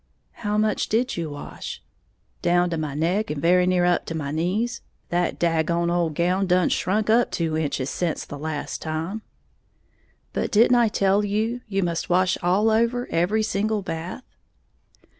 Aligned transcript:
"How 0.41 0.57
much 0.57 0.89
did 0.89 1.15
you 1.15 1.29
wash?" 1.29 1.83
"Down 2.41 2.71
to 2.71 2.77
my 2.79 2.95
neck 2.95 3.29
and 3.29 3.39
very 3.39 3.67
near 3.67 3.85
up 3.85 4.07
to 4.07 4.15
my 4.15 4.31
knees. 4.31 4.81
That 5.09 5.37
dag 5.37 5.67
gone 5.67 5.91
ole 5.91 6.09
gown 6.09 6.47
done 6.47 6.69
shrunk 6.69 7.07
up 7.11 7.29
two 7.29 7.55
inches 7.55 7.91
sence 7.91 8.25
the 8.25 8.39
last 8.39 8.81
time." 8.81 9.21
"But 10.33 10.49
didn't 10.49 10.75
I 10.77 10.87
tell 10.87 11.23
you 11.23 11.61
you 11.67 11.83
must 11.83 12.09
wash 12.09 12.35
all 12.41 12.71
over 12.71 13.07
every 13.11 13.43
single 13.43 13.83
bath?" 13.83 14.23